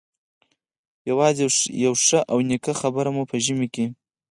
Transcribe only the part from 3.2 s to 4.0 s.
په ژمي کې.